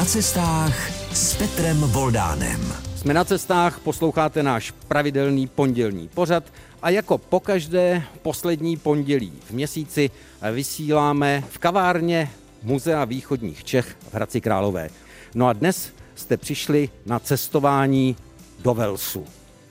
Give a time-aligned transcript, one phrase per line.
[0.00, 2.72] na cestách s Petrem Voldánem.
[2.96, 6.44] Jsme na cestách, posloucháte náš pravidelný pondělní pořad
[6.82, 10.10] a jako pokaždé poslední pondělí v měsíci
[10.52, 12.30] vysíláme v kavárně
[12.62, 14.88] Muzea východních Čech v Hradci Králové.
[15.34, 18.16] No a dnes jste přišli na cestování
[18.58, 19.24] do Velsu.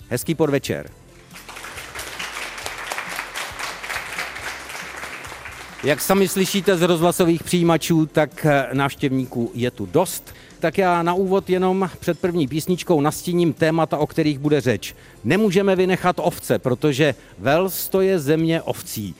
[0.09, 0.89] Hezký podvečer.
[5.84, 10.34] Jak sami slyšíte z rozhlasových přijímačů, tak návštěvníků je tu dost.
[10.59, 14.96] Tak já na úvod jenom před první písničkou nastíním témata, o kterých bude řeč.
[15.23, 19.15] Nemůžeme vynechat ovce, protože Vels to je země ovcí.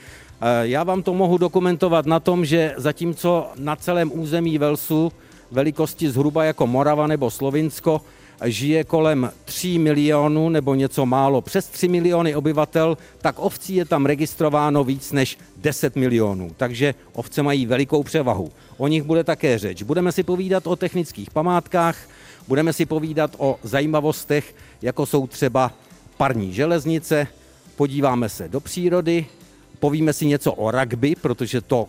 [0.62, 5.12] Já vám to mohu dokumentovat na tom, že zatímco na celém území Velsu
[5.52, 8.02] velikosti zhruba jako Morava nebo Slovinsko
[8.46, 14.06] žije kolem 3 milionů nebo něco málo přes 3 miliony obyvatel, tak ovcí je tam
[14.06, 16.52] registrováno víc než 10 milionů.
[16.58, 18.52] Takže ovce mají velikou převahu.
[18.78, 19.84] O nich bude také řeč.
[19.84, 21.98] Budeme si povídat o technických památkách,
[22.48, 25.72] budeme si povídat o zajímavostech, jako jsou třeba
[26.18, 27.28] parní železnice,
[27.76, 29.26] podíváme se do přírody,
[29.80, 31.88] povíme si něco o rugby, protože to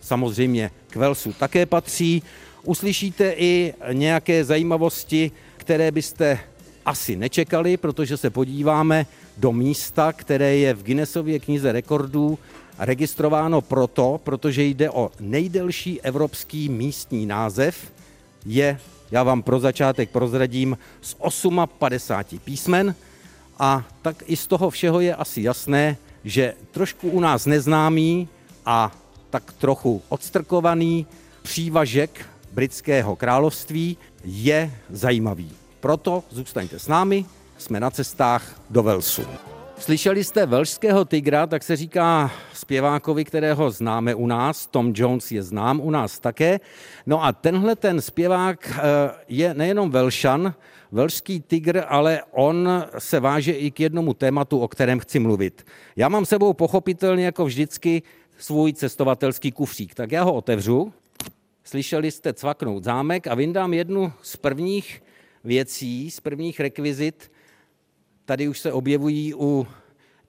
[0.00, 2.22] samozřejmě k Velsu také patří.
[2.64, 5.30] Uslyšíte i nějaké zajímavosti
[5.64, 6.40] které byste
[6.84, 12.38] asi nečekali, protože se podíváme do místa, které je v Guinnessově knize rekordů
[12.78, 17.92] registrováno proto, protože jde o nejdelší evropský místní název,
[18.46, 18.78] je,
[19.10, 21.16] já vám pro začátek prozradím, z
[21.78, 22.94] 58 písmen.
[23.58, 28.28] A tak i z toho všeho je asi jasné, že trošku u nás neznámý
[28.66, 28.92] a
[29.30, 31.06] tak trochu odstrkovaný
[31.42, 35.50] přívažek britského království je zajímavý.
[35.80, 37.24] Proto zůstaňte s námi,
[37.58, 39.22] jsme na cestách do Velsu.
[39.78, 44.66] Slyšeli jste velšského tygra, tak se říká zpěvákovi, kterého známe u nás.
[44.66, 46.60] Tom Jones je znám u nás také.
[47.06, 48.80] No a tenhle ten zpěvák eh,
[49.28, 50.54] je nejenom velšan,
[50.92, 55.66] velšský tygr, ale on se váže i k jednomu tématu, o kterém chci mluvit.
[55.96, 58.02] Já mám sebou pochopitelně jako vždycky
[58.38, 60.92] svůj cestovatelský kufřík, tak já ho otevřu
[61.64, 65.02] Slyšeli jste cvaknout zámek a vyndám jednu z prvních
[65.44, 67.32] věcí, z prvních rekvizit.
[68.24, 69.66] Tady už se objevují u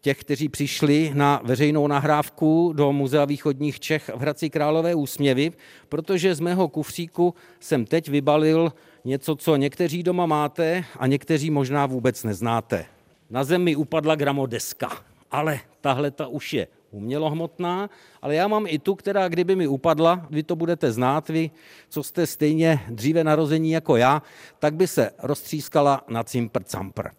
[0.01, 5.51] těch, kteří přišli na veřejnou nahrávku do Muzea východních Čech v Hradci Králové úsměvy,
[5.89, 8.73] protože z mého kufříku jsem teď vybalil
[9.05, 12.85] něco, co někteří doma máte a někteří možná vůbec neznáte.
[13.29, 14.91] Na zemi upadla gramodeska,
[15.31, 17.89] ale tahle ta už je umělohmotná,
[18.21, 21.51] ale já mám i tu, která kdyby mi upadla, vy to budete znát, vy,
[21.89, 24.21] co jste stejně dříve narození jako já,
[24.59, 27.09] tak by se roztřískala na cimpr campr.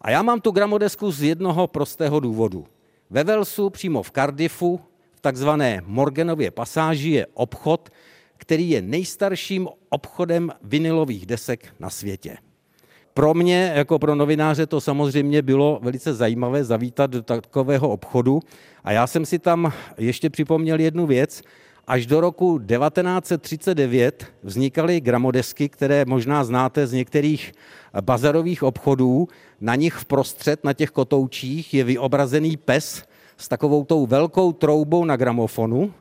[0.00, 2.66] A já mám tu gramodesku z jednoho prostého důvodu.
[3.10, 4.80] Ve Velsu, přímo v Cardiffu,
[5.12, 7.90] v takzvané Morganově pasáži je obchod,
[8.36, 12.36] který je nejstarším obchodem vinilových desek na světě.
[13.20, 18.40] Pro mě, jako pro novináře, to samozřejmě bylo velice zajímavé zavítat do takového obchodu.
[18.84, 21.42] A já jsem si tam ještě připomněl jednu věc.
[21.86, 27.52] Až do roku 1939 vznikaly gramodesky, které možná znáte z některých
[28.00, 29.28] bazarových obchodů.
[29.60, 33.04] Na nich vprostřed, na těch kotoučích, je vyobrazený pes
[33.36, 35.92] s takovou tou velkou troubou na gramofonu.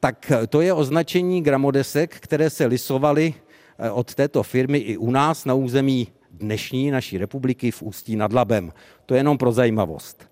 [0.00, 3.34] Tak to je označení gramodesek, které se lisovaly
[3.78, 6.08] eh, od této firmy i u nás na území
[6.40, 8.72] dnešní naší republiky v Ústí nad Labem.
[9.06, 10.30] To je jenom pro zajímavost.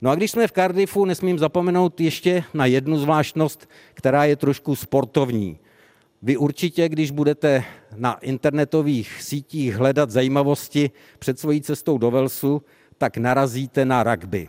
[0.00, 4.76] No a když jsme v Cardiffu, nesmím zapomenout ještě na jednu zvláštnost, která je trošku
[4.76, 5.58] sportovní.
[6.22, 7.64] Vy určitě, když budete
[7.96, 12.62] na internetových sítích hledat zajímavosti před svojí cestou do Velsu,
[12.98, 14.48] tak narazíte na rugby.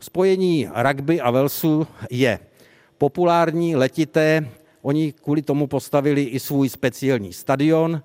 [0.00, 2.38] Spojení rugby a Velsu je
[2.98, 4.48] populární, letité.
[4.82, 8.02] Oni kvůli tomu postavili i svůj speciální stadion,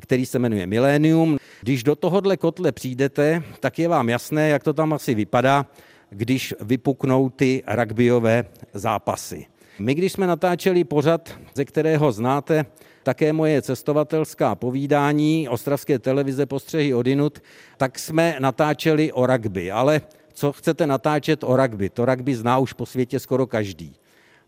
[0.00, 1.38] který se jmenuje Millennium.
[1.60, 5.66] Když do tohohle kotle přijdete, tak je vám jasné, jak to tam asi vypadá,
[6.10, 8.44] když vypuknou ty rugbyové
[8.74, 9.46] zápasy.
[9.78, 12.64] My, když jsme natáčeli pořad, ze kterého znáte
[13.02, 17.38] také moje cestovatelská povídání Ostravské televize Postřehy odinut,
[17.76, 19.70] tak jsme natáčeli o rugby.
[19.70, 20.00] Ale
[20.32, 21.90] co chcete natáčet o rugby?
[21.90, 23.94] To rugby zná už po světě skoro každý.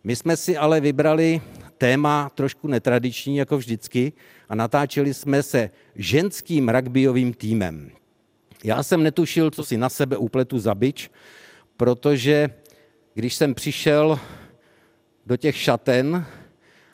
[0.04, 1.40] My jsme si ale vybrali
[1.80, 4.12] téma trošku netradiční, jako vždycky,
[4.48, 7.90] a natáčeli jsme se ženským rugbyovým týmem.
[8.64, 11.10] Já jsem netušil, co si na sebe upletu za bič,
[11.76, 12.50] protože
[13.14, 14.20] když jsem přišel
[15.26, 16.26] do těch šaten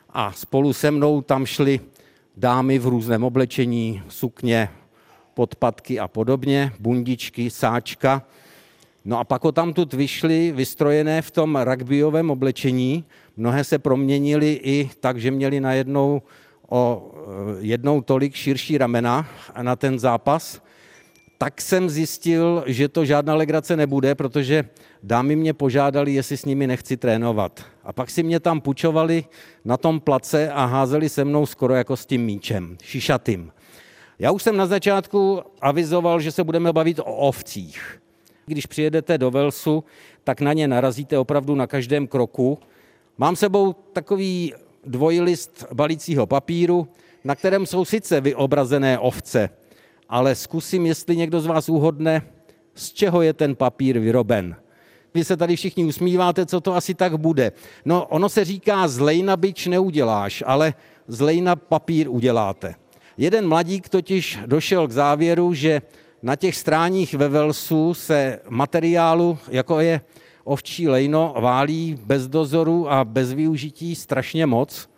[0.09, 1.79] a spolu se mnou tam šly
[2.37, 4.69] dámy v různém oblečení, sukně,
[5.33, 8.23] podpatky a podobně, bundičky, sáčka.
[9.05, 13.03] No a pak o tamtud vyšly vystrojené v tom rugbyovém oblečení.
[13.37, 16.21] Mnohé se proměnili i tak, že měli najednou
[16.69, 17.11] o
[17.59, 19.27] jednou tolik širší ramena
[19.61, 20.61] na ten zápas,
[21.37, 24.65] tak jsem zjistil, že to žádná legrace nebude, protože
[25.03, 27.65] dámy mě požádali, jestli s nimi nechci trénovat.
[27.83, 29.25] A pak si mě tam pučovali
[29.65, 33.51] na tom place a házeli se mnou skoro jako s tím míčem, šišatým.
[34.19, 38.01] Já už jsem na začátku avizoval, že se budeme bavit o ovcích.
[38.45, 39.83] Když přijedete do Velsu,
[40.23, 42.59] tak na ně narazíte opravdu na každém kroku.
[43.17, 44.53] Mám sebou takový
[44.85, 46.87] dvojlist balícího papíru,
[47.23, 49.49] na kterém jsou sice vyobrazené ovce,
[50.09, 52.21] ale zkusím, jestli někdo z vás uhodne,
[52.75, 54.55] z čeho je ten papír vyroben.
[55.13, 57.51] Vy se tady všichni usmíváte, co to asi tak bude.
[57.85, 60.73] No, ono se říká, zlej na byč neuděláš, ale
[61.07, 62.75] zlej na papír uděláte.
[63.17, 65.81] Jeden mladík totiž došel k závěru, že
[66.21, 70.01] na těch stráních ve Velsu se materiálu, jako je
[70.47, 74.89] ovčí lejno, válí bez dozoru a bez využití strašně moc,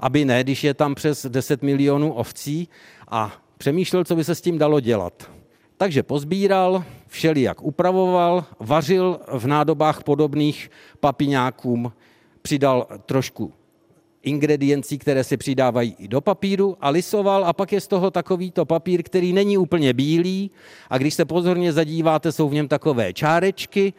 [0.00, 2.68] aby ne, když je tam přes 10 milionů ovcí
[3.08, 5.30] a přemýšlel, co by se s tím dalo dělat.
[5.76, 10.70] Takže pozbíral, všelijak upravoval, vařil v nádobách podobných
[11.00, 11.92] papiňákům,
[12.42, 13.52] přidal trošku
[14.22, 18.64] ingrediencí, které se přidávají i do papíru a lisoval a pak je z toho takovýto
[18.64, 20.50] papír, který není úplně bílý
[20.90, 23.92] a když se pozorně zadíváte, jsou v něm takové čárečky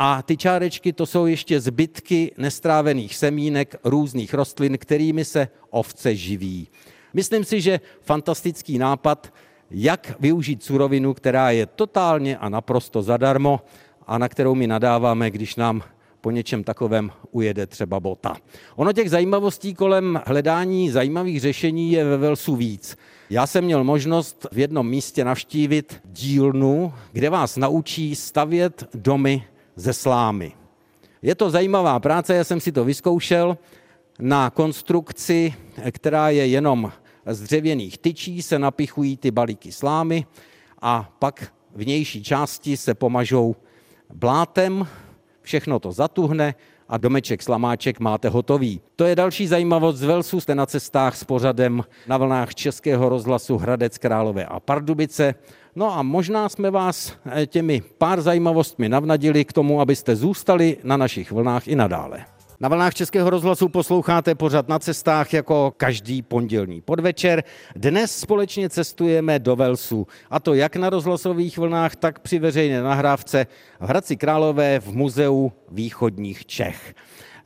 [0.00, 6.68] a ty čárečky to jsou ještě zbytky nestrávených semínek různých rostlin, kterými se ovce živí.
[7.14, 9.32] Myslím si, že fantastický nápad,
[9.70, 13.60] jak využít surovinu, která je totálně a naprosto zadarmo
[14.06, 15.82] a na kterou my nadáváme, když nám
[16.20, 18.36] po něčem takovém ujede třeba bota.
[18.76, 22.96] Ono těch zajímavostí kolem hledání zajímavých řešení je ve Velsu víc.
[23.30, 29.44] Já jsem měl možnost v jednom místě navštívit dílnu, kde vás naučí stavět domy
[29.78, 30.52] ze slámy.
[31.22, 33.58] Je to zajímavá práce, já jsem si to vyzkoušel.
[34.20, 35.54] Na konstrukci,
[35.90, 36.92] která je jenom
[37.26, 40.26] z dřevěných tyčí, se napichují ty balíky slámy
[40.82, 43.56] a pak vnější části se pomažou
[44.14, 44.86] blátem,
[45.42, 46.54] všechno to zatuhne
[46.88, 48.80] a domeček slamáček máte hotový.
[48.96, 50.40] To je další zajímavost z Velsu.
[50.40, 55.34] Jste na cestách s pořadem na vlnách Českého rozhlasu Hradec Králové a Pardubice.
[55.78, 60.96] No a možná jsme vás eh, těmi pár zajímavostmi navnadili k tomu, abyste zůstali na
[60.96, 62.24] našich vlnách i nadále.
[62.60, 67.44] Na vlnách Českého rozhlasu posloucháte pořad na cestách jako každý pondělní podvečer.
[67.76, 73.46] Dnes společně cestujeme do Velsu, a to jak na rozhlasových vlnách, tak při veřejné nahrávce
[73.80, 76.94] v Hradci Králové v Muzeu východních Čech.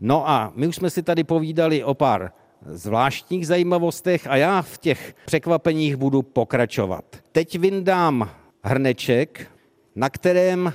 [0.01, 2.33] No a my už jsme si tady povídali o pár
[2.67, 7.05] zvláštních zajímavostech a já v těch překvapeních budu pokračovat.
[7.33, 8.31] Teď vyndám
[8.63, 9.51] hrneček,
[9.97, 10.73] na kterém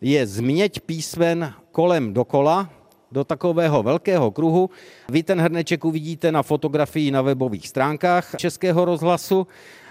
[0.00, 2.70] je změť písmen kolem dokola,
[3.12, 4.70] do takového velkého kruhu.
[5.08, 9.46] Vy ten hrneček uvidíte na fotografii na webových stránkách Českého rozhlasu.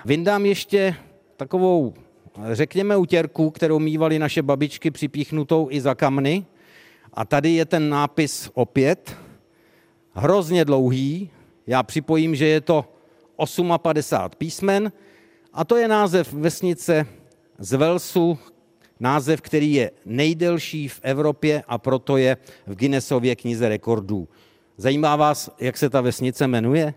[0.06, 0.96] Vyndám ještě
[1.38, 1.94] takovou,
[2.52, 6.46] řekněme, utěrku, kterou mývali naše babičky připíchnutou i za kamny.
[7.14, 9.16] A tady je ten nápis opět,
[10.16, 11.30] hrozně dlouhý.
[11.68, 12.86] Já připojím, že je to
[13.82, 14.92] 58 písmen
[15.54, 17.06] a to je název vesnice
[17.60, 18.38] z Velsu,
[19.00, 24.28] název, který je nejdelší v Evropě a proto je v Guinnessově knize rekordů.
[24.78, 26.94] Zajímá vás, jak se ta vesnice jmenuje?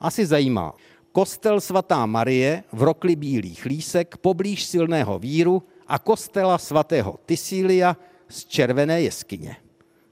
[0.00, 0.74] Asi zajímá.
[1.12, 7.96] Kostel svatá Marie v rokli bílých lísek poblíž silného víru a kostela svatého Tisília
[8.28, 9.56] z červené jeskyně.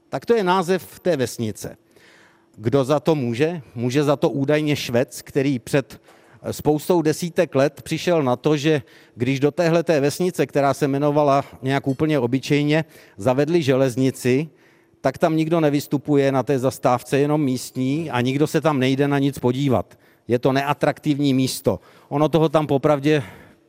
[0.09, 1.77] Tak to je název té vesnice.
[2.61, 3.61] Kdo za to může?
[3.75, 6.01] Může za to údajně Švec, který před
[6.51, 8.81] spoustou desítek let přišel na to, že
[9.15, 12.85] když do téhle té vesnice, která se jmenovala nějak úplně obyčejně,
[13.17, 14.49] zavedli železnici,
[15.01, 19.19] tak tam nikdo nevystupuje na té zastávce, jenom místní a nikdo se tam nejde na
[19.19, 19.99] nic podívat.
[20.27, 21.79] Je to neatraktivní místo.
[22.09, 23.23] Ono toho tam popravdě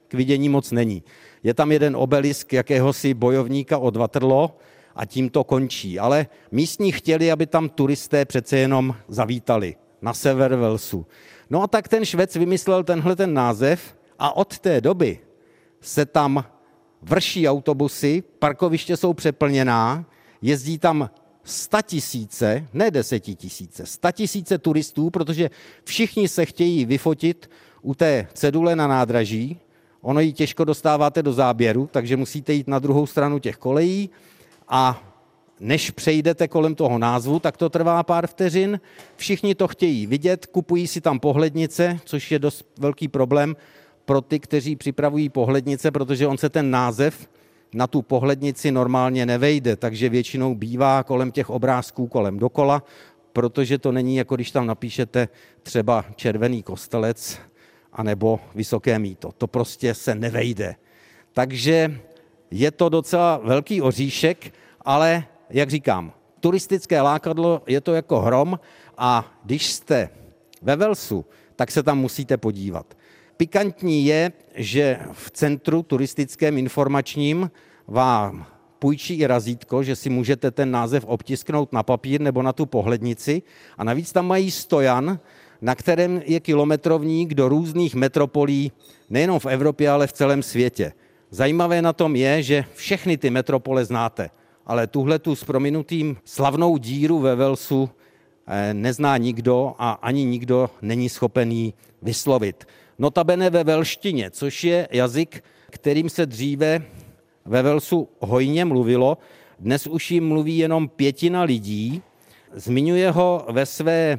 [0.09, 1.03] k vidění moc není.
[1.43, 4.51] Je tam jeden obelisk jakéhosi bojovníka od Waterloo
[4.95, 5.99] a tím to končí.
[5.99, 11.07] Ale místní chtěli, aby tam turisté přece jenom zavítali na sever Velsu.
[11.51, 15.19] No a tak ten Švec vymyslel tenhle ten název a od té doby
[15.81, 16.45] se tam
[17.03, 20.05] vrší autobusy, parkoviště jsou přeplněná,
[20.43, 21.11] jezdí tam
[21.45, 25.51] sta tisíce, ne desetitisíce, sta tisíce turistů, protože
[25.85, 27.51] všichni se chtějí vyfotit
[27.83, 29.61] u té cedule na nádraží.
[30.01, 34.11] Ono ji těžko dostáváte do záběru, takže musíte jít na druhou stranu těch kolejí
[34.71, 35.03] a
[35.61, 38.81] než přejdete kolem toho názvu, tak to trvá pár vteřin.
[39.17, 43.57] Všichni to chtějí vidět, kupují si tam pohlednice, což je dost velký problém
[44.05, 47.29] pro ty, kteří připravují pohlednice, protože on se ten název
[47.75, 52.83] na tu pohlednici normálně nevejde, takže většinou bývá kolem těch obrázků kolem dokola,
[53.33, 55.29] protože to není jako když tam napíšete
[55.63, 57.39] třeba červený kostelec
[57.93, 59.33] anebo Vysoké míto.
[59.39, 60.75] To prostě se nevejde.
[61.33, 62.01] Takže
[62.51, 68.61] je to docela velký oříšek, ale jak říkám, turistické lákadlo je to jako hrom
[68.99, 70.09] a když jste
[70.63, 71.25] ve Velsu,
[71.57, 72.97] tak se tam musíte podívat.
[73.37, 77.51] Pikantní je, že v centru turistickém informačním
[77.89, 78.47] vám
[78.79, 83.43] půjčí i razítko, že si můžete ten název obtisknout na papír nebo na tu pohlednici
[83.79, 85.19] a navíc tam mají stojan,
[85.61, 88.73] na kterém je kilometrovník do různých metropolí,
[89.11, 90.93] nejenom v Evropě, ale v celém světě.
[91.31, 94.31] Zajímavé na tom je, že všechny ty metropole znáte,
[94.67, 97.91] ale tuhle tu s prominutým slavnou díru ve Velsu
[98.47, 102.65] eh, nezná nikdo a ani nikdo není schopený vyslovit.
[102.99, 106.83] Notabene ve velštině, což je jazyk, kterým se dříve
[107.45, 109.19] ve Velsu hojně mluvilo,
[109.59, 112.03] dnes už jim mluví jenom pětina lidí.
[112.53, 114.19] Zmiňuje ho ve své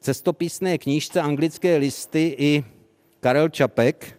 [0.00, 2.64] cestopisné knížce Anglické listy i
[3.20, 4.15] Karel Čapek.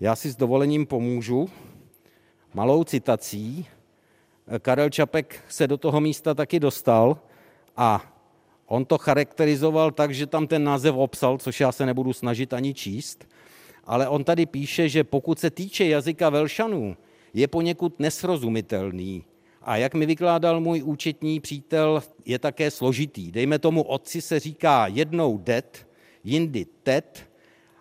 [0.00, 1.48] Já si s dovolením pomůžu
[2.54, 3.66] malou citací.
[4.58, 7.18] Karel Čapek se do toho místa taky dostal
[7.76, 8.12] a
[8.66, 12.74] on to charakterizoval tak, že tam ten název obsal, což já se nebudu snažit ani
[12.74, 13.28] číst,
[13.84, 16.96] ale on tady píše, že pokud se týče jazyka Velšanů,
[17.34, 19.24] je poněkud nesrozumitelný.
[19.62, 23.32] A jak mi vykládal můj účetní přítel, je také složitý.
[23.32, 25.86] Dejme tomu, otci se říká jednou det,
[26.24, 27.30] jindy tet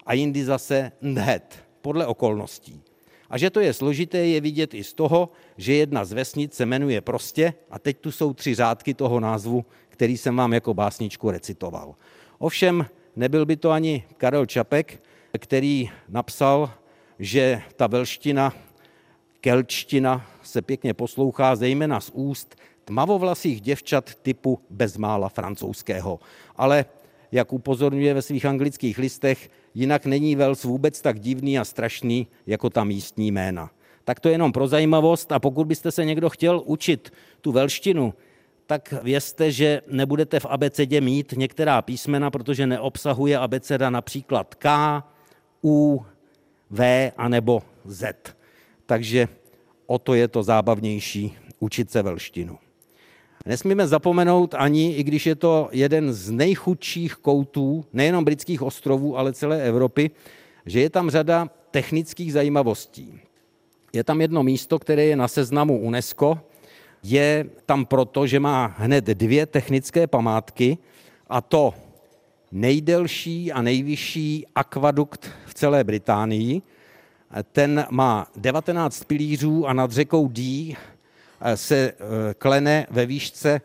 [0.06, 2.82] a jindy zase nhet, podle okolností.
[3.30, 6.66] A že to je složité, je vidět i z toho, že jedna z vesnic se
[6.66, 11.32] jmenuje prostě a teď tu jsou tři řádky toho názvu, který jsem vám jako básničku
[11.32, 11.96] recitoval.
[12.42, 15.04] Ovšem nebyl by to ani Karel Čapek,
[15.38, 16.74] který napsal,
[17.20, 18.54] že ta velština
[19.42, 26.20] kelčtina se pěkně poslouchá zejména z úst tmavovlasých děvčat typu bezmála francouzského.
[26.56, 26.86] Ale
[27.32, 32.70] jak upozorňuje ve svých anglických listech, jinak není Vels vůbec tak divný a strašný jako
[32.70, 33.70] ta místní jména.
[34.04, 38.14] Tak to je jenom pro zajímavost a pokud byste se někdo chtěl učit tu velštinu,
[38.68, 45.04] tak vězte, že nebudete v abecedě mít některá písmena, protože neobsahuje abeceda například K,
[45.64, 46.06] U,
[46.70, 48.36] V anebo Z
[48.86, 49.28] takže
[49.86, 52.58] o to je to zábavnější učit se velštinu.
[53.46, 59.34] Nesmíme zapomenout ani, i když je to jeden z nejchudších koutů nejenom britských ostrovů, ale
[59.34, 60.12] celé Evropy,
[60.66, 63.20] že je tam řada technických zajímavostí.
[63.94, 66.40] Je tam jedno místo, které je na seznamu UNESCO,
[67.04, 70.78] je tam proto, že má hned dvě technické památky,
[71.30, 71.74] a to
[72.52, 76.62] nejdelší a nejvyšší akvadukt v celé Británii,
[77.52, 80.95] ten má 19 pilířů a nad řekou Dí eh,
[81.56, 83.62] se eh, klene ve výšce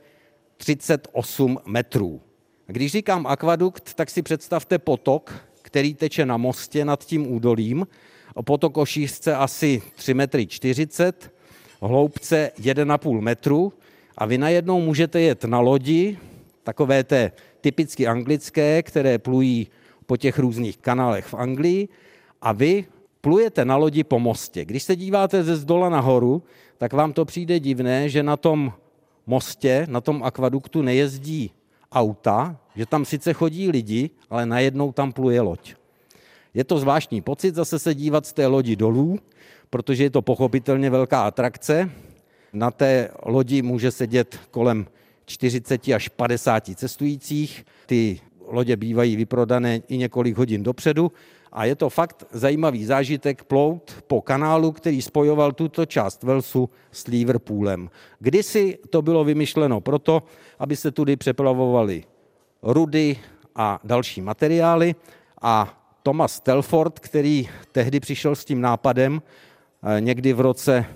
[0.57, 2.21] 38 metrů.
[2.67, 7.87] Když říkám akvadukt, tak si představte potok, který teče na mostě nad tím údolím.
[8.45, 11.33] Potok o šířce asi 3 metry 40,
[11.83, 13.73] hloubce 1,5 metru
[14.19, 16.19] a vy najednou můžete jet na lodi,
[16.63, 19.69] takové té typicky anglické, které plují
[20.07, 21.89] po těch různých kanálech v Anglii
[22.43, 22.85] a vy
[23.21, 24.65] plujete na lodi po mostě.
[24.65, 26.43] Když se díváte ze zdola nahoru,
[26.81, 28.73] tak vám to přijde divné, že na tom
[29.27, 31.51] mostě, na tom akvaduktu nejezdí
[31.93, 35.75] auta, že tam sice chodí lidi, ale najednou tam pluje loď.
[36.55, 39.19] Je to zvláštní pocit zase se dívat z té lodi dolů,
[39.71, 41.91] protože je to pochopitelně velká atrakce.
[42.53, 44.87] Na té lodi může sedět kolem
[45.27, 47.65] 40 až 50 cestujících.
[47.87, 48.21] Ty
[48.51, 51.13] lodě bývají vyprodané i několik hodin dopředu
[51.53, 57.07] a je to fakt zajímavý zážitek plout po kanálu, který spojoval tuto část Velsu s
[57.07, 57.91] Liverpoolem.
[58.19, 60.23] Kdysi to bylo vymyšleno proto,
[60.59, 62.05] aby se tudy přeplavovaly
[62.63, 63.17] rudy
[63.57, 64.95] a další materiály
[65.43, 69.27] a Thomas Telford, který tehdy přišel s tím nápadem eh,
[70.01, 70.87] někdy v roce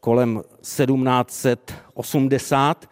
[0.00, 2.86] kolem 1780,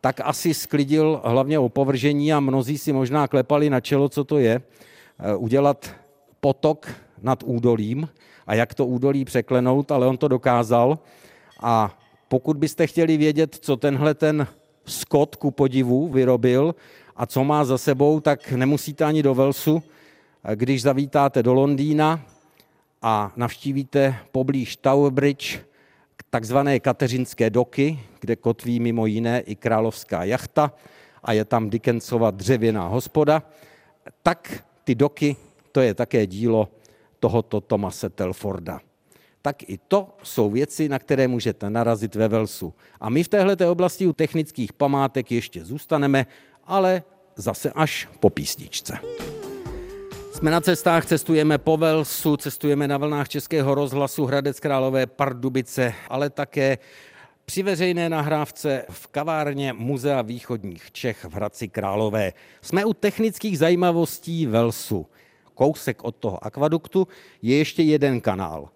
[0.00, 4.60] tak asi sklidil hlavně opovržení a mnozí si možná klepali na čelo, co to je,
[5.18, 5.90] eh, udělat
[6.40, 6.88] potok
[7.22, 8.08] nad údolím
[8.46, 10.98] a jak to údolí překlenout, ale on to dokázal.
[11.60, 14.46] A pokud byste chtěli vědět, co tenhle ten
[14.86, 16.74] Scott ku podivu vyrobil
[17.16, 19.82] a co má za sebou, tak nemusíte ani do Velsu.
[20.54, 22.20] Když zavítáte do Londýna
[23.02, 25.67] a navštívíte poblíž Tower Bridge
[26.30, 30.72] takzvané kateřinské doky, kde kotví mimo jiné i královská jachta
[31.22, 33.42] a je tam Dickensova dřevěná hospoda,
[34.22, 35.36] tak ty doky
[35.72, 36.68] to je také dílo
[37.20, 38.80] tohoto Tomase Telforda.
[39.42, 42.74] Tak i to jsou věci, na které můžete narazit ve Velsu.
[43.00, 46.26] A my v této oblasti u technických památek ještě zůstaneme,
[46.64, 47.02] ale
[47.36, 48.98] zase až po písničce.
[50.38, 56.30] Jsme na cestách, cestujeme po Velsu, cestujeme na vlnách Českého rozhlasu Hradec Králové Pardubice, ale
[56.30, 56.78] také
[57.44, 62.32] při veřejné nahrávce v kavárně Muzea východních Čech v Hradci Králové.
[62.62, 65.06] Jsme u technických zajímavostí Velsu.
[65.54, 67.08] Kousek od toho akvaduktu
[67.42, 68.68] je ještě jeden kanál.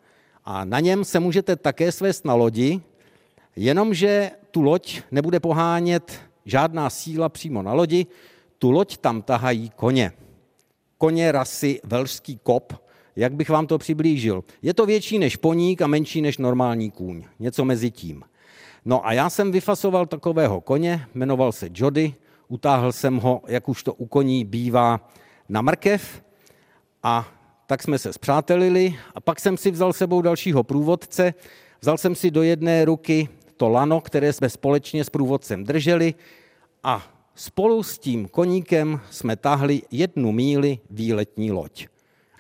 [0.45, 2.81] A na něm se můžete také svést na lodi,
[3.57, 8.07] jenomže tu loď nebude pohánět žádná síla přímo na lodi,
[8.59, 10.13] tu loď tam tahají koně
[11.03, 12.73] koně rasy velšský kop,
[13.17, 14.45] jak bych vám to přiblížil.
[14.63, 17.25] Je to větší než poník a menší než normální kůň.
[17.39, 18.23] Něco mezi tím.
[18.85, 22.15] No a já jsem vyfasoval takového koně, jmenoval se Jody,
[22.49, 25.11] utáhl jsem ho, jak už to u koní bývá,
[25.49, 26.23] na mrkev
[27.03, 27.29] a
[27.67, 31.35] tak jsme se zpřátelili a pak jsem si vzal sebou dalšího průvodce,
[31.81, 36.15] vzal jsem si do jedné ruky to lano, které jsme společně s průvodcem drželi
[36.83, 41.87] a Spolu s tím koníkem jsme tahli jednu míli výletní loď.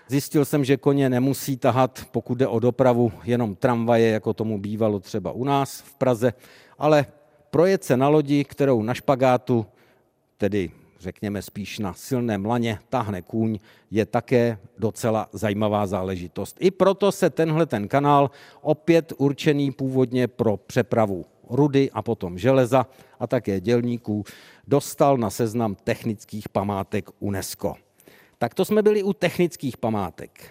[0.08, 5.00] Zjistil jsem, že koně nemusí tahat, pokud jde o dopravu, jenom tramvaje, jako tomu bývalo
[5.00, 6.32] třeba u nás v Praze,
[6.78, 7.06] ale
[7.50, 9.66] projet se na lodi, kterou na špagátu,
[10.36, 10.70] tedy
[11.00, 13.58] řekněme spíš na silném laně, tahne kůň,
[13.90, 16.56] je také docela zajímavá záležitost.
[16.60, 18.30] I proto se tenhle ten kanál,
[18.60, 22.86] opět určený původně pro přepravu rudy a potom železa
[23.20, 24.24] a také dělníků,
[24.66, 27.74] dostal na seznam technických památek UNESCO.
[28.38, 30.50] Tak to jsme byli u technických památek.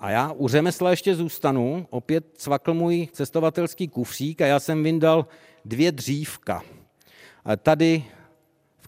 [0.00, 1.86] A já u řemesla ještě zůstanu.
[1.90, 5.26] Opět cvakl můj cestovatelský kufřík a já jsem vyndal
[5.64, 6.62] dvě dřívka.
[7.62, 8.04] Tady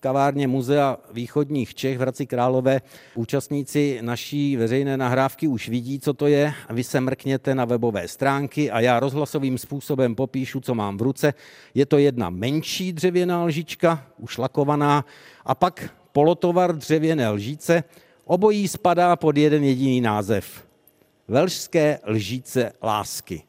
[0.00, 2.80] kavárně Muzea východních Čech v Hradci Králové
[3.14, 6.52] účastníci naší veřejné nahrávky už vidí, co to je.
[6.71, 11.35] Vy se mrkněte na webové stránky a já rozhlasovým způsobem popíšu, co mám v ruce.
[11.75, 15.04] Je to jedna menší dřevěná lžička, už lakovaná,
[15.45, 17.85] a pak polotovar dřevěné lžíce.
[18.25, 20.66] Obojí spadá pod jeden jediný název.
[21.28, 23.42] Velšské lžíce lásky.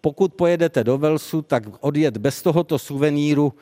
[0.00, 3.52] Pokud pojedete do Velsu, tak odjet bez tohoto suveníru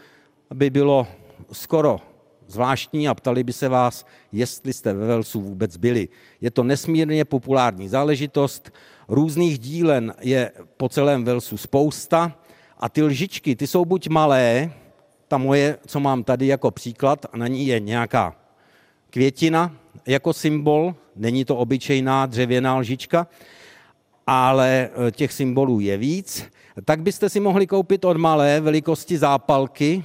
[0.54, 1.06] by bylo
[1.52, 2.09] skoro
[2.50, 6.08] zvláštní a ptali by se vás, jestli jste ve Velsu vůbec byli.
[6.40, 8.70] Je to nesmírně populární záležitost,
[9.08, 12.36] různých dílen je po celém Velsu spousta
[12.78, 14.72] a ty lžičky, ty jsou buď malé,
[15.28, 18.36] ta moje, co mám tady jako příklad, na ní je nějaká
[19.10, 19.72] květina
[20.06, 23.26] jako symbol, není to obyčejná dřevěná lžička,
[24.26, 26.44] ale e, těch symbolů je víc,
[26.84, 30.04] tak byste si mohli koupit od malé velikosti zápalky,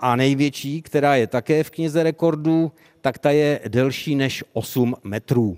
[0.00, 5.56] a největší, která je také v knize rekordů, tak ta je delší než 8 metrů.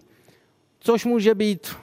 [0.79, 1.77] Což může být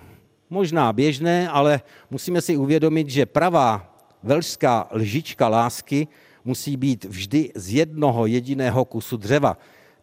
[0.50, 6.08] možná běžné, ale musíme si uvědomit, že pravá velšská lžička lásky
[6.46, 9.58] musí být vždy z jednoho jediného kusu dřeva.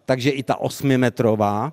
[0.04, 1.72] Takže i ta osmimetrová,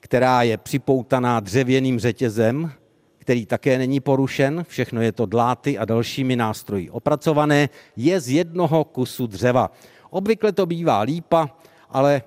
[0.00, 2.72] která je připoutaná dřevěným řetězem,
[3.18, 8.84] který také není porušen, všechno je to dláty a dalšími nástroji opracované, je z jednoho
[8.84, 9.70] kusu dřeva.
[10.14, 11.50] Obvykle to bývá lípa,
[11.90, 12.22] ale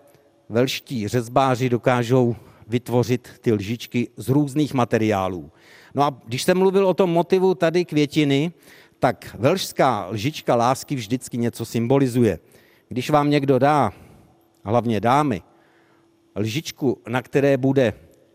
[0.49, 2.35] velští řezbáři dokážou
[2.67, 5.51] vytvořit ty lžičky z různých materiálů.
[5.95, 8.51] No a když jsem mluvil o tom motivu tady květiny,
[8.99, 12.39] tak velšská lžička lásky vždycky něco symbolizuje.
[12.89, 13.91] Když vám někdo dá,
[14.63, 15.41] hlavně dámy,
[16.35, 17.93] lžičku, na které bude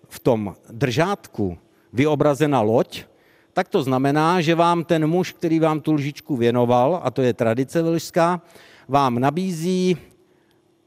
[0.08, 1.58] v tom držátku
[1.92, 3.04] vyobrazena loď,
[3.52, 7.34] tak to znamená, že vám ten muž, který vám tu lžičku věnoval, a to je
[7.34, 8.40] tradice velšská,
[8.88, 9.96] vám nabízí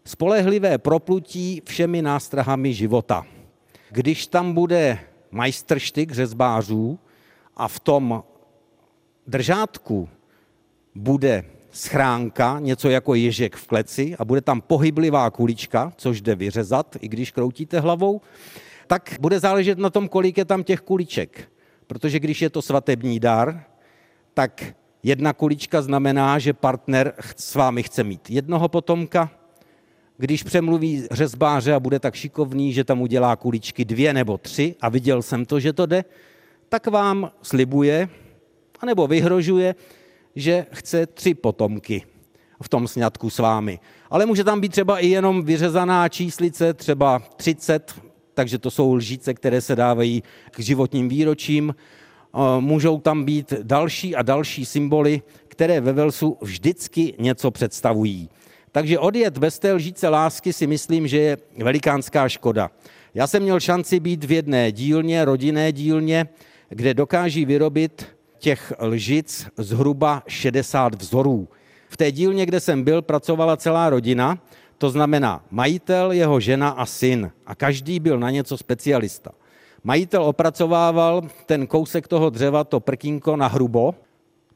[0.06, 3.26] spolehlivé proplutí všemi nástrahami života.
[3.92, 5.00] Když tam bude
[5.32, 7.00] majstrštyk řezbářů
[7.58, 8.24] a v tom
[9.28, 10.10] držátku
[10.96, 16.98] bude schránka, něco jako ježek v kleci a bude tam pohyblivá kulička, což jde vyřezat,
[17.02, 18.22] i když kroutíte hlavou,
[18.88, 21.52] tak bude záležet na tom, kolik je tam těch kuliček.
[21.88, 23.64] Protože když je to svatební dar,
[24.34, 29.32] tak Jedna kulička znamená, že partner s vámi chce mít jednoho potomka,
[30.18, 34.90] když přemluví řezbáře a bude tak šikovný, že tam udělá kuličky dvě nebo tři a
[34.90, 36.06] viděl jsem to, že to jde,
[36.70, 38.10] tak vám slibuje,
[38.80, 39.76] anebo vyhrožuje,
[40.36, 42.04] že chce tři potomky
[42.64, 43.80] v tom sňatku s vámi.
[44.10, 48.02] Ale může tam být třeba i jenom vyřezaná číslice, třeba 30,
[48.34, 51.76] takže to jsou lžíce, které se dávají k životním výročím,
[52.60, 58.30] můžou tam být další a další symboly, které ve Velsu vždycky něco představují.
[58.72, 62.72] Takže odjet bez té lžíce lásky si myslím, že je velikánská škoda.
[63.14, 66.28] Já jsem měl šanci být v jedné dílně, rodinné dílně,
[66.70, 68.06] kde dokáží vyrobit
[68.38, 71.48] těch lžic zhruba 60 vzorů.
[71.90, 74.38] V té dílně, kde jsem byl, pracovala celá rodina,
[74.78, 77.32] to znamená majitel, jeho žena a syn.
[77.46, 79.32] A každý byl na něco specialista.
[79.88, 83.96] Majitel opracovával ten kousek toho dřeva, to prkínko na hrubo.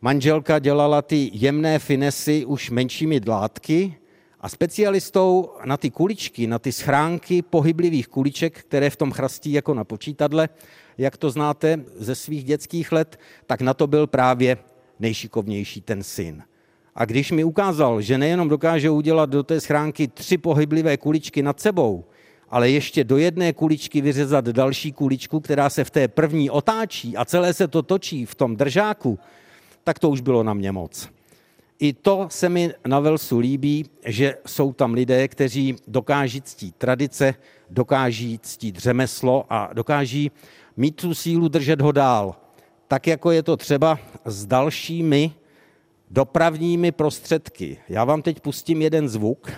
[0.01, 3.95] Manželka dělala ty jemné finesy už menšími dlátky
[4.39, 9.73] a specialistou na ty kuličky, na ty schránky pohyblivých kuliček, které v tom chrastí jako
[9.73, 10.49] na počítadle,
[10.97, 14.57] jak to znáte ze svých dětských let, tak na to byl právě
[14.99, 16.43] nejšikovnější ten syn.
[16.95, 21.59] A když mi ukázal, že nejenom dokáže udělat do té schránky tři pohyblivé kuličky nad
[21.59, 22.05] sebou,
[22.51, 27.25] ale ještě do jedné kuličky vyřezat další kuličku, která se v té první otáčí a
[27.25, 29.19] celé se to točí v tom držáku,
[29.83, 31.09] tak to už bylo na mě moc.
[31.79, 37.33] I to se mi na Velsu líbí, že jsou tam lidé, kteří dokáží ctít tradice,
[37.69, 40.31] dokáží ctít řemeslo a dokáží
[40.77, 42.35] mít tu sílu držet ho dál.
[42.87, 45.31] Tak jako je to třeba s dalšími
[46.11, 47.77] dopravními prostředky.
[47.89, 49.51] Já vám teď pustím jeden zvuk.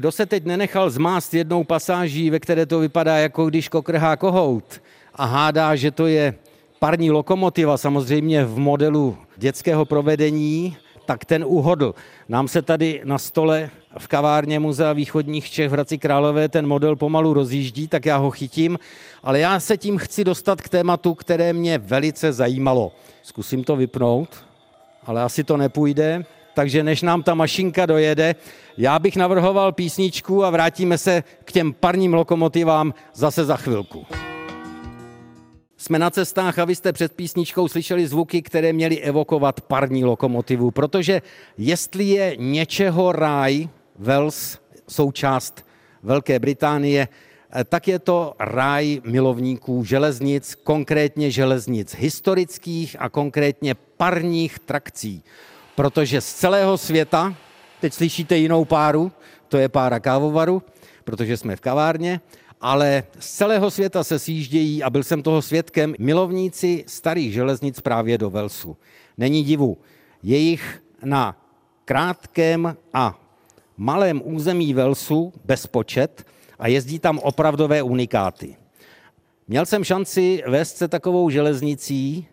[0.00, 4.82] Kdo se teď nenechal zmást jednou pasáží, ve které to vypadá, jako když kokrhá kohout
[5.14, 6.34] a hádá, že to je
[6.78, 11.94] parní lokomotiva, samozřejmě v modelu dětského provedení, tak ten uhodl.
[12.28, 16.96] Nám se tady na stole v kavárně Muzea východních Čech v Hradci Králové ten model
[16.96, 18.78] pomalu rozjíždí, tak já ho chytím,
[19.22, 22.92] ale já se tím chci dostat k tématu, které mě velice zajímalo.
[23.22, 24.44] Zkusím to vypnout,
[25.06, 28.34] ale asi to nepůjde, takže než nám ta mašinka dojede,
[28.78, 34.06] já bych navrhoval písničku a vrátíme se k těm parním lokomotivám zase za chvilku.
[35.76, 40.70] Jsme na cestách a vy jste před písničkou slyšeli zvuky, které měly evokovat parní lokomotivu,
[40.70, 41.22] protože
[41.58, 44.58] jestli je něčeho ráj, Wales,
[44.88, 45.66] součást
[46.02, 47.08] Velké Británie,
[47.68, 55.22] tak je to ráj milovníků železnic, konkrétně železnic historických a konkrétně parních trakcí.
[55.74, 57.34] Protože z celého světa,
[57.80, 59.12] teď slyšíte jinou páru,
[59.48, 60.62] to je pára kávovaru,
[61.04, 62.20] protože jsme v kavárně,
[62.60, 68.18] ale z celého světa se sjíždějí, a byl jsem toho svědkem, milovníci starých železnic právě
[68.18, 68.76] do Velsu.
[69.18, 69.78] Není divu,
[70.22, 71.36] jejich na
[71.84, 73.20] krátkém a
[73.76, 76.26] malém území Velsu bezpočet
[76.58, 78.56] a jezdí tam opravdové unikáty.
[79.48, 82.26] Měl jsem šanci vést se takovou železnicí,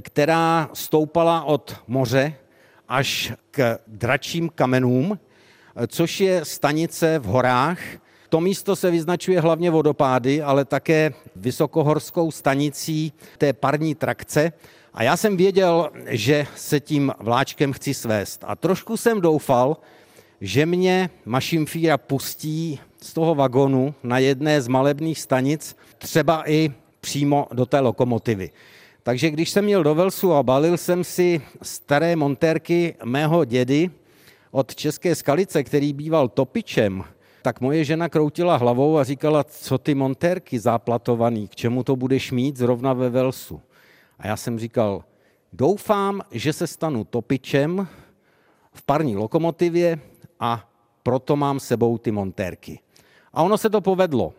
[0.00, 2.34] která stoupala od moře
[2.94, 5.18] až k dračím kamenům,
[5.86, 7.78] což je stanice v horách,
[8.28, 14.52] to místo se vyznačuje hlavně vodopády, ale také vysokohorskou stanicí té parní trakce.
[14.94, 18.44] A já jsem věděl, že se tím vláčkem chci svést.
[18.46, 19.76] A trošku jsem doufal,
[20.40, 27.46] že mě Mašimfíra pustí z toho vagonu na jedné z malebných stanic, třeba i přímo
[27.52, 28.50] do té lokomotivy.
[29.04, 33.90] Takže když jsem měl do Velsu a balil jsem si staré montérky mého dědy
[34.50, 37.04] od České skalice, který býval topičem,
[37.42, 42.32] tak moje žena kroutila hlavou a říkala, co ty montérky záplatovaný, k čemu to budeš
[42.32, 43.60] mít zrovna ve Velsu.
[44.18, 45.04] A já jsem říkal,
[45.52, 47.88] doufám, že se stanu topičem
[48.72, 49.98] v parní lokomotivě
[50.40, 50.70] a
[51.02, 52.80] proto mám sebou ty montérky.
[53.32, 54.32] A ono se to povedlo.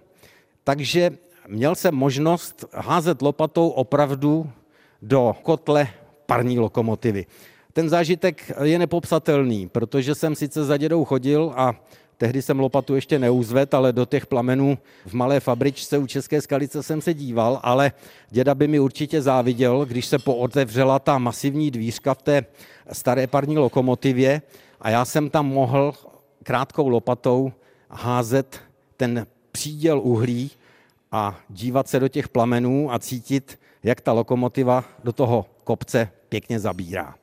[0.63, 1.12] Takže
[1.47, 4.49] měl jsem možnost házet lopatou opravdu
[5.01, 5.88] do kotle
[6.25, 7.25] parní lokomotivy.
[7.73, 11.75] Ten zážitek je nepopsatelný, protože jsem sice za dědou chodil a
[12.17, 16.84] Tehdy jsem lopatu ještě neuzvet, ale do těch plamenů v malé fabričce u České skalice
[16.84, 17.91] jsem se díval, ale
[18.29, 22.45] děda by mi určitě záviděl, když se pootevřela ta masivní dvířka v té
[22.91, 24.41] staré parní lokomotivě
[24.81, 25.93] a já jsem tam mohl
[26.43, 27.51] krátkou lopatou
[27.89, 28.60] házet
[28.97, 30.51] ten příděl uhlí
[31.12, 36.60] a dívat se do těch plamenů a cítit, jak ta lokomotiva do toho kopce pěkně
[36.60, 37.15] zabírá.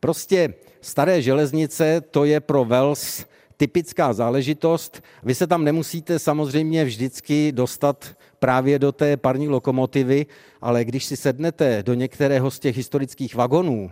[0.00, 3.24] Prostě staré železnice, to je pro Vels
[3.56, 5.02] typická záležitost.
[5.22, 10.26] Vy se tam nemusíte samozřejmě vždycky dostat právě do té parní lokomotivy,
[10.60, 13.90] ale když si sednete do některého z těch historických vagonů,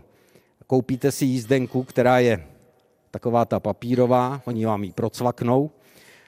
[0.66, 2.46] koupíte si jízdenku, která je
[3.10, 5.70] taková ta papírová, oni vám ji procvaknou,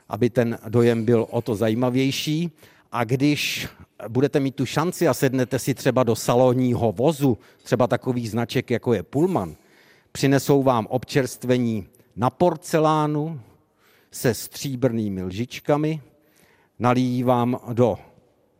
[0.08, 2.50] aby ten dojem byl o to zajímavější.
[2.92, 3.68] A když
[4.08, 8.94] budete mít tu šanci a sednete si třeba do salonního vozu, třeba takový značek, jako
[8.94, 9.54] je Pullman,
[10.12, 13.40] přinesou vám občerstvení na porcelánu
[14.10, 16.00] se stříbrnými lžičkami,
[16.78, 17.98] nalijí vám do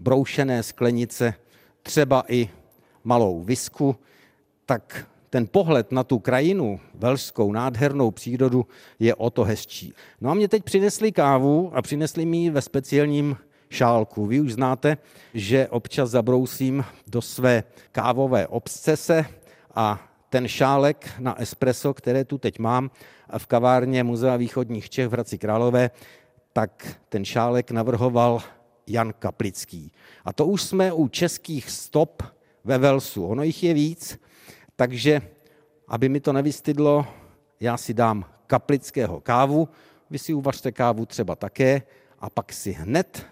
[0.01, 1.35] broušené sklenice
[1.83, 2.49] třeba i
[3.05, 3.97] malou visku,
[4.66, 8.66] tak ten pohled na tu krajinu, velšskou, nádhernou přírodu,
[8.99, 9.95] je o to hezčí.
[10.21, 13.37] No a mě teď přinesli kávu a přinesli mi ve speciálním
[13.75, 14.27] šálku.
[14.27, 14.97] Vy už znáte,
[15.35, 19.25] že občas zabrousím do své kávové obscese
[19.75, 22.91] a ten šálek na espresso, které tu teď mám
[23.39, 25.91] v kavárně Muzea východních Čech v Hradci Králové,
[26.53, 28.41] tak ten šálek navrhoval
[28.87, 29.93] Jan Kaplický.
[30.25, 32.23] A to už jsme u českých stop
[32.65, 33.27] ve Velsu.
[33.27, 34.21] Ono jich je víc,
[34.77, 35.23] takže
[35.89, 37.07] aby mi to nevystydlo,
[37.61, 39.69] já si dám kaplického kávu,
[40.11, 41.83] vy si uvařte kávu třeba také
[42.21, 43.27] a pak si hned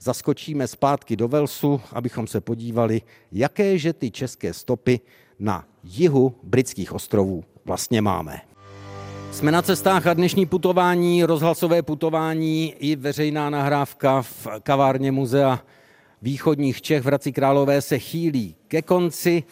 [0.00, 5.00] zaskočíme zpátky do Velsu, abychom se podívali, jaké že ty české stopy
[5.38, 8.40] na jihu britských ostrovů vlastně máme.
[9.32, 15.64] Jsme na cestách a dnešní putování, rozhlasové putování i veřejná nahrávka v kavárně muzea
[16.22, 19.42] východních Čech v Hradci Králové se chýlí ke konci,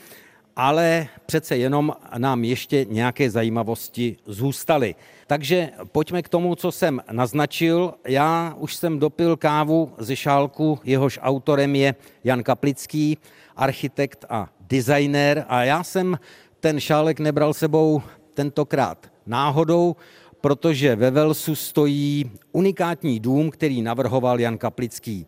[0.57, 4.95] ale přece jenom nám ještě nějaké zajímavosti zůstaly.
[5.27, 7.95] Takže pojďme k tomu, co jsem naznačil.
[8.09, 13.19] Já už jsem dopil kávu ze šálku, jehož autorem je Jan Kaplický,
[13.57, 16.19] architekt a designér a já jsem
[16.61, 18.03] ten šálek nebral sebou
[18.35, 19.97] tentokrát náhodou,
[20.41, 25.27] protože ve Velsu stojí unikátní dům, který navrhoval Jan Kaplický.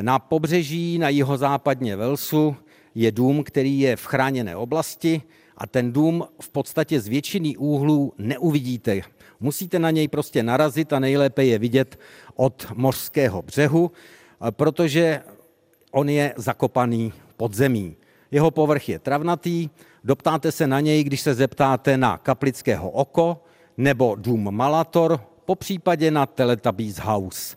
[0.00, 2.56] Na pobřeží na jihozápadně Velsu
[2.94, 5.22] je dům, který je v chráněné oblasti
[5.62, 9.00] a ten dům v podstatě z většiny úhlů neuvidíte.
[9.40, 11.98] Musíte na něj prostě narazit a nejlépe je vidět
[12.34, 13.90] od mořského břehu,
[14.50, 15.22] protože
[15.90, 17.96] on je zakopaný pod zemí.
[18.30, 19.70] Jeho povrch je travnatý,
[20.04, 23.44] doptáte se na něj, když se zeptáte na Kaplického oko
[23.76, 27.56] nebo dům Malator, po případě na Teletubbies House.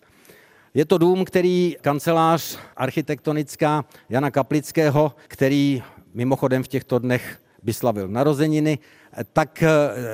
[0.73, 8.07] Je to dům, který kancelář architektonická Jana Kaplického, který mimochodem v těchto dnech by slavil
[8.07, 8.79] narozeniny,
[9.33, 9.71] tak eh,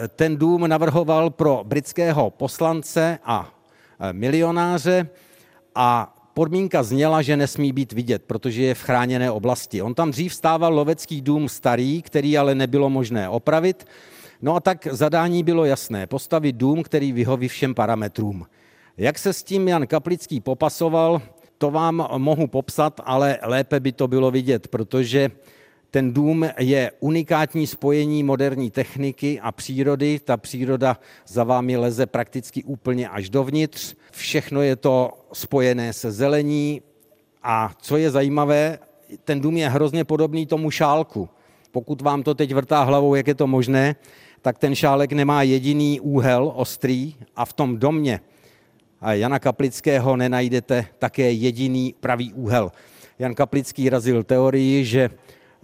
[0.07, 3.51] ten dům navrhoval pro britského poslance a
[3.99, 5.09] eh, milionáře
[5.75, 9.81] a podmínka zněla, že nesmí být vidět, protože je v chráněné oblasti.
[9.81, 13.85] On tam dřív stával lovecký dům starý, který ale nebylo možné opravit.
[14.41, 18.45] No a tak zadání bylo jasné, postavit dům, který vyhoví všem parametrům.
[18.97, 21.21] Jak se s tím Jan Kaplický popasoval,
[21.57, 25.31] to vám mohu popsat, ale lépe by to bylo vidět, protože
[25.91, 30.19] ten dům je unikátní spojení moderní techniky a přírody.
[30.19, 33.95] Ta příroda za vámi leze prakticky úplně až dovnitř.
[34.11, 36.81] Všechno je to spojené se zelení.
[37.43, 38.79] A co je zajímavé,
[39.23, 41.29] ten dům je hrozně podobný tomu šálku.
[41.71, 43.95] Pokud vám to teď vrtá hlavou, jak je to možné,
[44.41, 48.19] tak ten šálek nemá jediný úhel ostrý a v tom domě
[49.09, 52.71] Jana Kaplického nenajdete také jediný pravý úhel.
[53.19, 55.09] Jan Kaplický razil teorii, že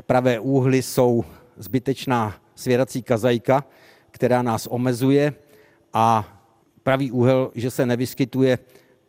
[0.06, 1.24] pravé úhly jsou
[1.58, 3.64] zbytečná svěrací kazajka,
[4.12, 5.34] která nás omezuje
[5.94, 6.38] a
[6.84, 8.60] pravý úhel, že se nevyskytuje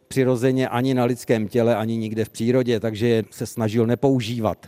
[0.08, 4.66] přirozeně ani na lidském těle, ani nikde v přírodě, takže se snažil nepoužívat.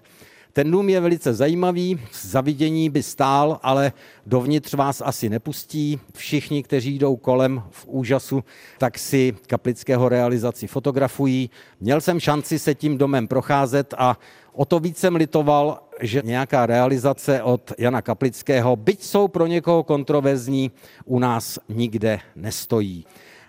[0.53, 3.93] Ten dům je velice zajímavý, zavidění by stál, ale
[4.27, 6.01] dovnitř vás asi nepustí.
[6.15, 8.45] Všichni, kteří jdou kolem v úžasu,
[8.79, 11.51] tak si kaplického realizaci fotografují.
[11.81, 14.19] Měl jsem šanci se tím domem procházet a
[14.53, 19.83] o to víc jsem litoval, že nějaká realizace od Jana Kaplického, byť jsou pro někoho
[19.83, 20.71] kontroverzní,
[21.05, 23.07] u nás nikde nestojí.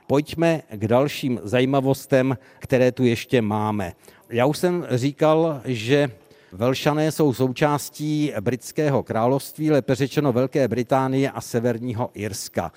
[0.07, 3.93] Pojďme k dalším zajímavostem, které tu ještě máme.
[4.29, 6.11] Já už jsem říkal, že
[6.53, 12.71] Velšané jsou součástí britského království, lépe řečeno Velké Británie a Severního Irska.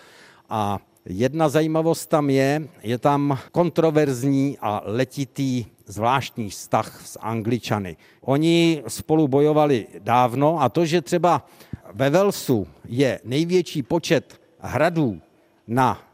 [0.48, 7.96] A jedna zajímavost tam je, je tam kontroverzní a letitý zvláštní vztah s Angličany.
[8.20, 11.46] Oni spolu bojovali dávno a to, že třeba
[11.92, 15.20] ve Velsu je největší počet hradů
[15.66, 16.13] na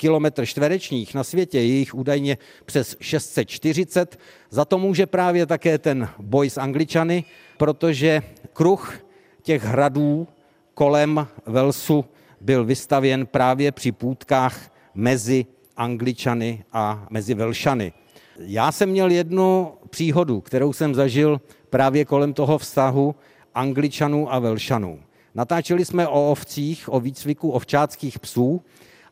[0.00, 4.18] kilometr čtverečních na světě, je jich údajně přes 640.
[4.50, 7.24] Za to může právě také ten boj s Angličany,
[7.56, 9.04] protože kruh
[9.42, 10.28] těch hradů
[10.74, 12.04] kolem Velsu
[12.40, 17.92] byl vystavěn právě při půdkách mezi Angličany a mezi Velšany.
[18.38, 23.14] Já jsem měl jednu příhodu, kterou jsem zažil právě kolem toho vztahu
[23.54, 25.00] Angličanů a Velšanů.
[25.34, 28.62] Natáčeli jsme o ovcích, o výcviku ovčáckých psů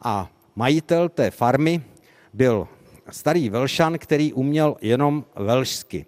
[0.03, 1.83] a majitel té farmy
[2.35, 2.69] byl
[3.11, 6.07] starý Velšan, který uměl jenom velšsky.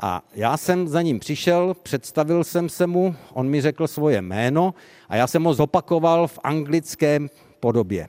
[0.00, 4.74] A já jsem za ním přišel, představil jsem se mu, on mi řekl svoje jméno
[5.08, 7.20] a já jsem ho zopakoval v anglické
[7.60, 8.08] podobě.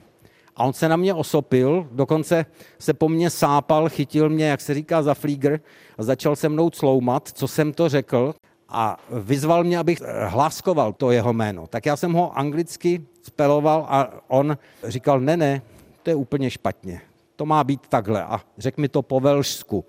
[0.55, 2.45] A on se na mě osopil, dokonce
[2.79, 5.59] se po mně sápal, chytil mě, jak se říká, za flígr
[5.97, 8.35] a začal se mnou cloumat, co jsem to řekl.
[8.69, 11.67] A vyzval mě, abych hláskoval to jeho jméno.
[11.67, 15.61] Tak já jsem ho anglicky speloval a on říkal, ne, ne,
[16.03, 17.01] to je úplně špatně.
[17.35, 18.23] To má být takhle.
[18.23, 19.85] A řekl mi to po velšsku.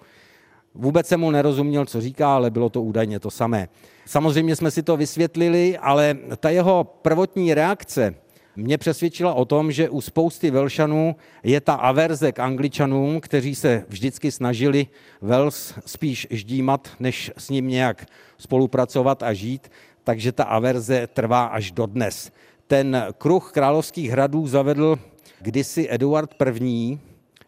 [0.74, 3.68] Vůbec jsem mu nerozuměl, co říká, ale bylo to údajně to samé.
[4.06, 8.14] Samozřejmě jsme si to vysvětlili, ale ta jeho prvotní reakce
[8.58, 13.84] mě přesvědčila o tom, že u spousty Velšanů je ta averze k Angličanům, kteří se
[13.88, 14.86] vždycky snažili
[15.20, 18.06] Vels spíš ždímat, než s ním nějak
[18.38, 19.70] spolupracovat a žít,
[20.04, 22.32] takže ta averze trvá až dodnes.
[22.66, 24.98] Ten kruh královských hradů zavedl
[25.40, 26.98] kdysi Eduard I.,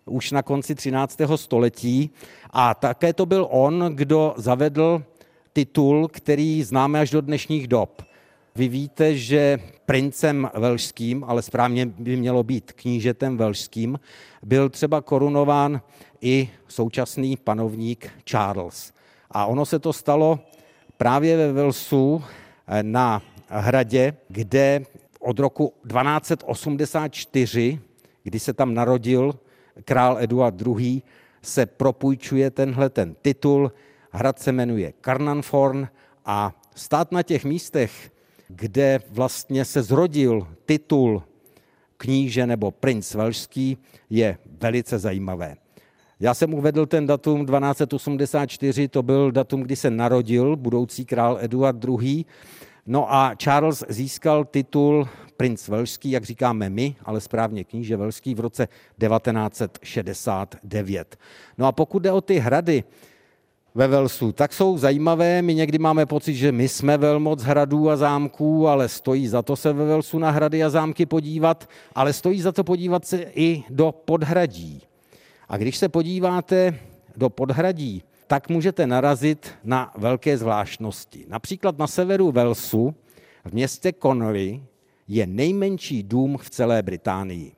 [0.04, 1.18] už na konci 13.
[1.36, 2.10] století
[2.50, 5.02] a také to byl on, kdo zavedl
[5.52, 8.09] titul, který známe až do dnešních dob.
[8.60, 14.00] Vy víte, že princem velšským, ale správně by mělo být knížetem velšským,
[14.42, 15.80] byl třeba korunován
[16.20, 18.92] i současný panovník Charles.
[19.30, 20.38] A ono se to stalo
[20.96, 22.24] právě ve Velsu
[22.66, 24.82] eh, na hradě, kde
[25.20, 27.80] od roku 1284,
[28.22, 29.34] kdy se tam narodil
[29.84, 31.02] král Eduard II.,
[31.42, 33.72] se propůjčuje tenhle ten titul.
[34.10, 35.88] Hrad se jmenuje Karnanforn
[36.24, 38.10] a stát na těch místech,
[38.54, 41.22] kde vlastně se zrodil titul
[41.96, 43.78] kníže nebo princ velšský,
[44.10, 45.56] je velice zajímavé.
[46.20, 51.84] Já jsem uvedl ten datum 1284, to byl datum, kdy se narodil budoucí král Eduard
[51.84, 52.24] II.
[52.86, 58.40] No a Charles získal titul princ velšský, jak říkáme my, ale správně kníže velšský v
[58.40, 61.16] roce 1969.
[61.58, 62.84] No a pokud jde o ty hrady,
[63.74, 65.42] ve Velsu, tak jsou zajímavé.
[65.42, 69.56] My někdy máme pocit, že my jsme velmoc hradů a zámků, ale stojí za to
[69.56, 73.62] se ve Velsu na hrady a zámky podívat, ale stojí za to podívat se i
[73.70, 74.82] do podhradí.
[75.48, 76.78] A když se podíváte
[77.16, 81.24] do podhradí, tak můžete narazit na velké zvláštnosti.
[81.28, 82.94] Například na severu Velsu,
[83.44, 84.62] v městě Connery,
[85.08, 87.52] je nejmenší dům v celé Británii.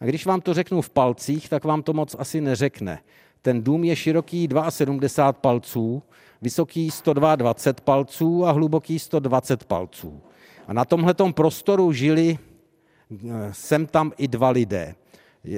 [0.00, 2.98] A když vám to řeknu v palcích, tak vám to moc asi neřekne.
[3.42, 6.02] Ten dům je široký 72 palců,
[6.42, 10.20] vysoký 122 palců a hluboký 120 palců.
[10.66, 13.18] A na tomhletom prostoru žili eh,
[13.52, 14.94] sem tam i dva lidé.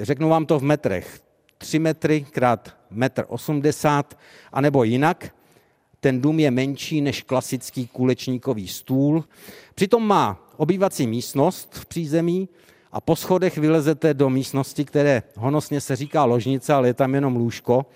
[0.03, 1.21] Řeknu vám to v metrech.
[1.59, 4.19] 3 metry krát metr 80,
[4.53, 5.35] anebo jinak.
[6.01, 9.25] Ten dům je menší než klasický kulečníkový stůl.
[9.75, 12.49] Přitom má obývací místnost v přízemí,
[12.93, 17.37] a po schodech vylezete do místnosti, které honosně se říká ložnice, ale je tam jenom
[17.37, 17.87] lůžko.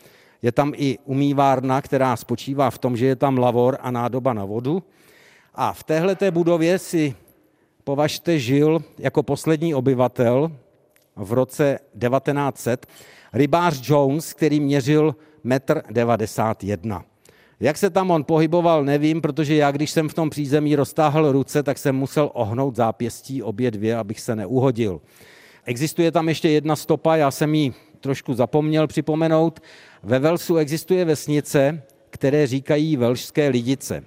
[0.42, 4.44] Je tam i umývárna, která spočívá v tom, že je tam lavor a nádoba na
[4.44, 4.82] vodu.
[5.54, 7.14] A v téhleté budově si
[7.84, 10.52] považte žil jako poslední obyvatel
[11.16, 12.86] v roce 1900
[13.32, 17.15] rybář Jones, který měřil 1,91 m.
[17.60, 21.62] Jak se tam on pohyboval, nevím, protože já, když jsem v tom přízemí roztáhl ruce,
[21.62, 25.00] tak jsem musel ohnout zápěstí obě dvě, abych se neuhodil.
[25.64, 29.60] Existuje tam ještě jedna stopa, já jsem ji trošku zapomněl připomenout.
[30.02, 34.04] Ve Velsu existuje vesnice, které říkají Velšské lidice.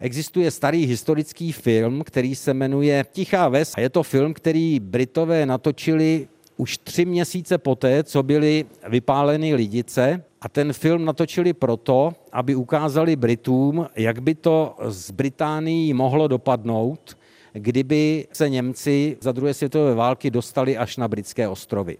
[0.00, 5.46] Existuje starý historický film, který se jmenuje Tichá ves a je to film, který Britové
[5.46, 12.54] natočili už tři měsíce poté, co byly vypáleny lidice a ten film natočili proto, aby
[12.54, 17.16] ukázali Britům, jak by to z Británii mohlo dopadnout,
[17.52, 21.96] kdyby se Němci za druhé světové války dostali až na britské ostrovy.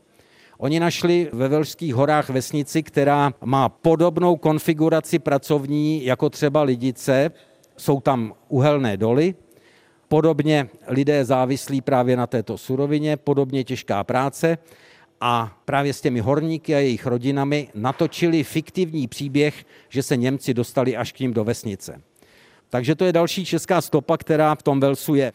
[0.59, 7.31] Oni našli ve Velšských horách vesnici, která má podobnou konfiguraci pracovní jako třeba Lidice.
[7.77, 9.35] Jsou tam uhelné doly,
[10.09, 14.59] podobně lidé závislí právě na této surovině, podobně těžká práce
[15.27, 20.97] a právě s těmi horníky a jejich rodinami natočili fiktivní příběh, že se Němci dostali
[20.97, 22.03] až k ním do vesnice.
[22.71, 25.33] Takže to je další česká stopa, která v tom Velsu je.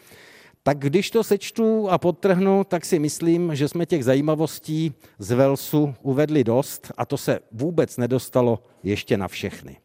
[0.63, 5.95] Tak když to sečtu a podtrhnu, tak si myslím, že jsme těch zajímavostí z Velsu
[6.01, 9.77] uvedli dost a to se vůbec nedostalo ještě na všechny.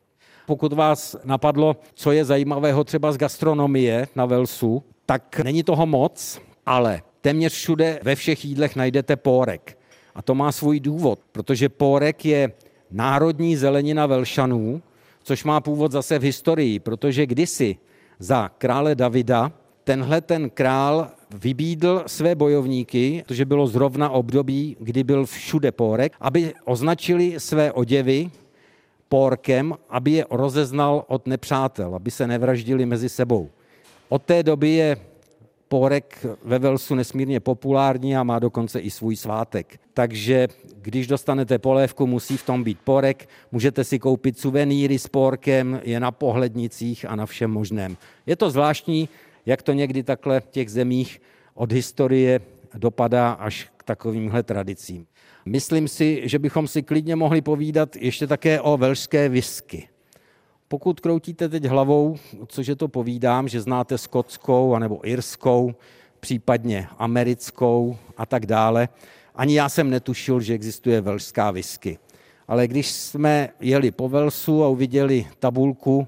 [0.46, 6.40] Pokud vás napadlo, co je zajímavého třeba z gastronomie na Velsu, tak není toho moc,
[6.66, 9.78] ale téměř všude ve všech jídlech najdete pórek.
[10.14, 12.52] A to má svůj důvod, protože pórek je
[12.90, 14.82] národní zelenina Velšanů,
[15.22, 17.76] což má původ zase v historii, protože kdysi
[18.18, 19.52] za krále Davida
[19.84, 26.54] tenhle ten král vybídl své bojovníky, protože bylo zrovna období, kdy byl všude pórek, aby
[26.64, 28.30] označili své oděvy
[29.08, 33.50] pórkem, aby je rozeznal od nepřátel, aby se nevraždili mezi sebou.
[34.08, 34.96] Od té doby je
[35.68, 39.80] porek ve Velsu nesmírně populární a má dokonce i svůj svátek.
[39.94, 40.48] Takže
[40.82, 43.28] když dostanete polévku, musí v tom být porek.
[43.52, 47.96] Můžete si koupit suvenýry s porkem, je na pohlednicích a na všem možném.
[48.26, 49.08] Je to zvláštní,
[49.46, 51.22] jak to někdy takhle v těch zemích
[51.54, 52.40] od historie
[52.74, 55.06] dopadá až k takovýmhle tradicím.
[55.46, 59.88] Myslím si, že bychom si klidně mohli povídat ještě také o velšské whisky.
[60.74, 62.16] Pokud kroutíte teď hlavou,
[62.46, 65.74] cože to povídám, že znáte skotskou anebo irskou,
[66.20, 68.88] případně americkou a tak dále,
[69.34, 71.98] ani já jsem netušil, že existuje velšská whisky.
[72.48, 76.06] Ale když jsme jeli po Velsu a uviděli tabulku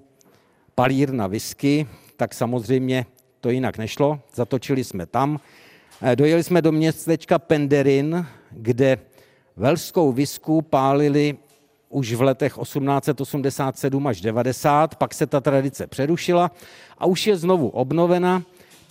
[0.75, 1.87] palír na whisky,
[2.17, 3.07] tak samozřejmě
[3.41, 4.21] to jinak nešlo.
[4.35, 5.41] Zatočili jsme tam.
[6.03, 8.99] Eh, dojeli jsme do městečka Penderin, kde
[9.57, 11.37] velskou visku pálili
[11.89, 16.51] už v letech 1887 až 90, pak se ta tradice přerušila
[16.99, 18.43] a už je znovu obnovena.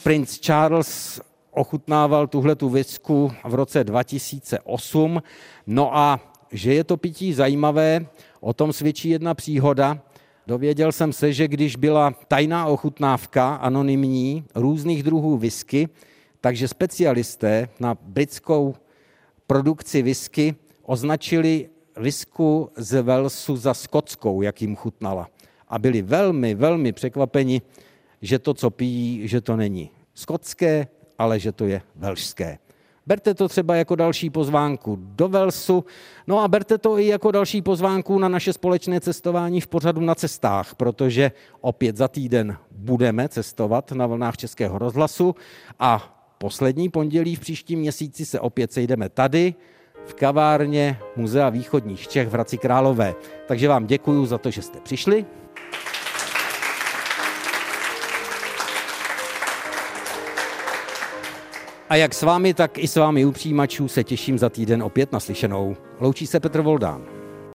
[0.04, 1.22] Prince Charles
[1.52, 5.24] ochutnával tuhle tu visku v roce 2008.
[5.68, 6.20] No a
[6.52, 8.06] že je to pití zajímavé,
[8.40, 10.00] o tom svědčí jedna příhoda.
[10.48, 15.90] Dověděl jsem se, že když byla tajná ochutnávka, anonymní, různých druhů whisky,
[16.42, 18.76] takže specialisté na britskou
[19.48, 25.30] produkci whisky označili visku z Velsu za skotskou, jak jim chutnala.
[25.68, 27.62] A byli velmi, velmi překvapeni,
[28.22, 30.88] že to, co pijí, že to není skotské,
[31.18, 32.58] ale že to je velšské.
[33.08, 35.86] Berte to třeba jako další pozvánku do Velsu,
[36.28, 40.16] no a berte to i jako další pozvánku na naše společné cestování v pořadu na
[40.16, 41.32] cestách, protože
[41.62, 45.36] opět za týden budeme cestovat na vlnách Českého rozhlasu
[45.80, 49.56] a poslední pondělí v příštím měsíci se opět sejdeme tady
[50.06, 53.16] v kavárně Muzea východních Čech v Hradci Králové.
[53.48, 55.26] Takže vám děkuji za to, že jste přišli.
[61.90, 65.12] A jak s vámi, tak i s vámi u přijímačů se těším za týden opět
[65.12, 65.76] naslyšenou.
[66.00, 67.15] Loučí se Petr Voldán.